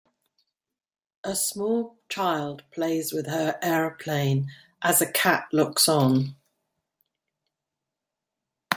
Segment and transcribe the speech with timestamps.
[1.23, 4.49] A small child plays with her airplane
[4.81, 6.35] as a cat looks on